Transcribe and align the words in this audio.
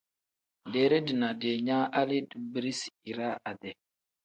Deere 0.75 0.97
dina 1.09 1.29
diinyaa 1.41 1.85
hali 1.97 2.17
dibirisi 2.31 2.91
iraa 3.13 3.35
ade. 3.51 3.71